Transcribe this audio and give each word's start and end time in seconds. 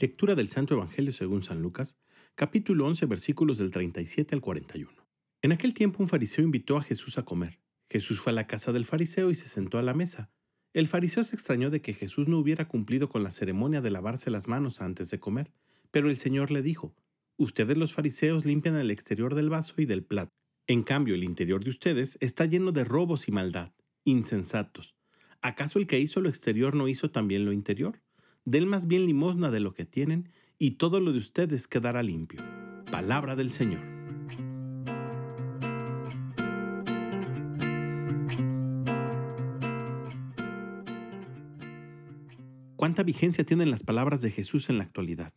Lectura 0.00 0.34
del 0.34 0.48
Santo 0.48 0.72
Evangelio 0.72 1.12
según 1.12 1.42
San 1.42 1.60
Lucas, 1.60 1.94
capítulo 2.34 2.86
11, 2.86 3.04
versículos 3.04 3.58
del 3.58 3.70
37 3.70 4.34
al 4.34 4.40
41. 4.40 4.90
En 5.42 5.52
aquel 5.52 5.74
tiempo 5.74 6.02
un 6.02 6.08
fariseo 6.08 6.42
invitó 6.42 6.78
a 6.78 6.82
Jesús 6.82 7.18
a 7.18 7.26
comer. 7.26 7.60
Jesús 7.90 8.18
fue 8.18 8.32
a 8.32 8.34
la 8.34 8.46
casa 8.46 8.72
del 8.72 8.86
fariseo 8.86 9.30
y 9.30 9.34
se 9.34 9.46
sentó 9.46 9.76
a 9.76 9.82
la 9.82 9.92
mesa. 9.92 10.30
El 10.72 10.88
fariseo 10.88 11.22
se 11.22 11.36
extrañó 11.36 11.68
de 11.68 11.82
que 11.82 11.92
Jesús 11.92 12.28
no 12.28 12.38
hubiera 12.38 12.66
cumplido 12.66 13.10
con 13.10 13.22
la 13.22 13.30
ceremonia 13.30 13.82
de 13.82 13.90
lavarse 13.90 14.30
las 14.30 14.48
manos 14.48 14.80
antes 14.80 15.10
de 15.10 15.20
comer, 15.20 15.52
pero 15.90 16.08
el 16.08 16.16
Señor 16.16 16.50
le 16.50 16.62
dijo, 16.62 16.94
Ustedes 17.36 17.76
los 17.76 17.92
fariseos 17.92 18.46
limpian 18.46 18.76
el 18.76 18.90
exterior 18.90 19.34
del 19.34 19.50
vaso 19.50 19.74
y 19.76 19.84
del 19.84 20.02
plato. 20.02 20.30
En 20.66 20.82
cambio, 20.82 21.14
el 21.14 21.24
interior 21.24 21.62
de 21.62 21.68
ustedes 21.68 22.16
está 22.22 22.46
lleno 22.46 22.72
de 22.72 22.84
robos 22.84 23.28
y 23.28 23.32
maldad. 23.32 23.74
Insensatos. 24.04 24.94
¿Acaso 25.42 25.78
el 25.78 25.86
que 25.86 26.00
hizo 26.00 26.22
lo 26.22 26.30
exterior 26.30 26.74
no 26.74 26.88
hizo 26.88 27.10
también 27.10 27.44
lo 27.44 27.52
interior? 27.52 28.00
Den 28.44 28.66
más 28.68 28.86
bien 28.86 29.06
limosna 29.06 29.50
de 29.50 29.60
lo 29.60 29.74
que 29.74 29.84
tienen, 29.84 30.30
y 30.58 30.72
todo 30.72 31.00
lo 31.00 31.12
de 31.12 31.18
ustedes 31.18 31.66
quedará 31.66 32.02
limpio. 32.02 32.42
Palabra 32.90 33.36
del 33.36 33.50
Señor. 33.50 33.80
¿Cuánta 42.76 43.02
vigencia 43.02 43.44
tienen 43.44 43.70
las 43.70 43.82
palabras 43.82 44.22
de 44.22 44.30
Jesús 44.30 44.70
en 44.70 44.78
la 44.78 44.84
actualidad? 44.84 45.34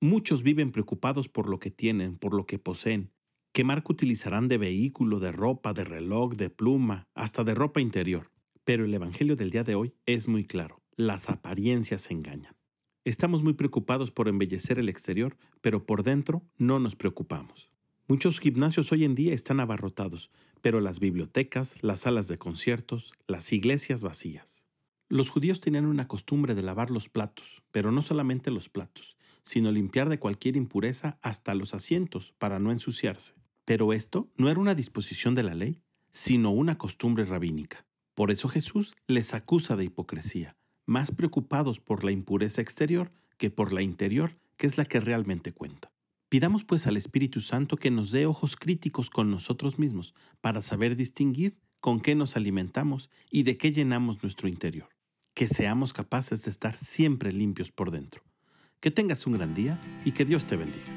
Muchos 0.00 0.42
viven 0.42 0.72
preocupados 0.72 1.28
por 1.28 1.48
lo 1.48 1.58
que 1.58 1.70
tienen, 1.70 2.16
por 2.16 2.32
lo 2.32 2.46
que 2.46 2.58
poseen. 2.58 3.12
¿Qué 3.52 3.64
marca 3.64 3.92
utilizarán 3.92 4.48
de 4.48 4.56
vehículo, 4.56 5.20
de 5.20 5.30
ropa, 5.30 5.74
de 5.74 5.84
reloj, 5.84 6.34
de 6.36 6.48
pluma, 6.48 7.06
hasta 7.14 7.44
de 7.44 7.54
ropa 7.54 7.82
interior? 7.82 8.32
Pero 8.64 8.86
el 8.86 8.94
Evangelio 8.94 9.36
del 9.36 9.50
día 9.50 9.62
de 9.62 9.74
hoy 9.74 9.94
es 10.06 10.26
muy 10.26 10.44
claro. 10.44 10.85
Las 10.98 11.28
apariencias 11.28 12.10
engañan. 12.10 12.56
Estamos 13.04 13.42
muy 13.42 13.52
preocupados 13.52 14.10
por 14.10 14.28
embellecer 14.28 14.78
el 14.78 14.88
exterior, 14.88 15.36
pero 15.60 15.84
por 15.84 16.02
dentro 16.02 16.42
no 16.56 16.78
nos 16.78 16.96
preocupamos. 16.96 17.68
Muchos 18.08 18.40
gimnasios 18.40 18.90
hoy 18.92 19.04
en 19.04 19.14
día 19.14 19.34
están 19.34 19.60
abarrotados, 19.60 20.30
pero 20.62 20.80
las 20.80 20.98
bibliotecas, 20.98 21.82
las 21.82 22.00
salas 22.00 22.28
de 22.28 22.38
conciertos, 22.38 23.12
las 23.26 23.52
iglesias 23.52 24.02
vacías. 24.02 24.64
Los 25.10 25.28
judíos 25.28 25.60
tenían 25.60 25.84
una 25.84 26.08
costumbre 26.08 26.54
de 26.54 26.62
lavar 26.62 26.90
los 26.90 27.10
platos, 27.10 27.62
pero 27.72 27.92
no 27.92 28.00
solamente 28.00 28.50
los 28.50 28.70
platos, 28.70 29.18
sino 29.42 29.72
limpiar 29.72 30.08
de 30.08 30.18
cualquier 30.18 30.56
impureza 30.56 31.18
hasta 31.20 31.54
los 31.54 31.74
asientos 31.74 32.32
para 32.38 32.58
no 32.58 32.72
ensuciarse. 32.72 33.34
Pero 33.66 33.92
esto 33.92 34.30
no 34.38 34.48
era 34.48 34.60
una 34.60 34.74
disposición 34.74 35.34
de 35.34 35.42
la 35.42 35.54
ley, 35.54 35.82
sino 36.10 36.52
una 36.52 36.78
costumbre 36.78 37.26
rabínica. 37.26 37.86
Por 38.14 38.30
eso 38.30 38.48
Jesús 38.48 38.94
les 39.06 39.34
acusa 39.34 39.76
de 39.76 39.84
hipocresía, 39.84 40.56
más 40.86 41.10
preocupados 41.10 41.80
por 41.80 42.04
la 42.04 42.12
impureza 42.12 42.62
exterior 42.62 43.12
que 43.36 43.50
por 43.50 43.72
la 43.72 43.82
interior, 43.82 44.38
que 44.56 44.66
es 44.66 44.78
la 44.78 44.84
que 44.84 45.00
realmente 45.00 45.52
cuenta. 45.52 45.92
Pidamos 46.28 46.64
pues 46.64 46.86
al 46.86 46.96
Espíritu 46.96 47.40
Santo 47.40 47.76
que 47.76 47.90
nos 47.90 48.10
dé 48.10 48.26
ojos 48.26 48.56
críticos 48.56 49.10
con 49.10 49.30
nosotros 49.30 49.78
mismos 49.78 50.14
para 50.40 50.62
saber 50.62 50.96
distinguir 50.96 51.56
con 51.80 52.00
qué 52.00 52.14
nos 52.14 52.36
alimentamos 52.36 53.10
y 53.30 53.44
de 53.44 53.56
qué 53.58 53.72
llenamos 53.72 54.22
nuestro 54.22 54.48
interior. 54.48 54.88
Que 55.34 55.46
seamos 55.46 55.92
capaces 55.92 56.42
de 56.44 56.50
estar 56.50 56.76
siempre 56.76 57.32
limpios 57.32 57.70
por 57.70 57.90
dentro. 57.90 58.24
Que 58.80 58.90
tengas 58.90 59.26
un 59.26 59.34
gran 59.34 59.54
día 59.54 59.78
y 60.04 60.12
que 60.12 60.24
Dios 60.24 60.46
te 60.46 60.56
bendiga. 60.56 60.95